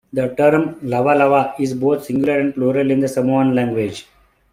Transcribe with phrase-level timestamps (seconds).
[0.11, 4.07] The term "lavalava" is both singular and plural in the Samoan language.